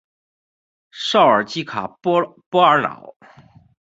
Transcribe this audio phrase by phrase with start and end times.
[0.89, 2.17] 绍尔基卡波
[2.65, 3.15] 尔瑙。